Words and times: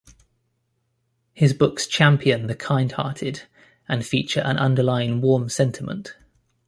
His 1.31 1.53
books 1.53 1.85
champion 1.85 2.47
the 2.47 2.55
kind-hearted, 2.55 3.43
and 3.87 4.03
feature 4.03 4.41
an 4.43 4.57
underlying 4.57 5.21
warm 5.21 5.47
sentiment. 5.47 6.15